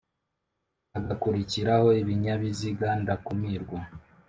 hagakurikiraho 0.93 1.87
ibinyabiziga 2.01 2.87
ndakumirwa 3.01 3.79